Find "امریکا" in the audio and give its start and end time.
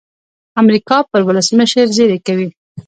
0.61-0.97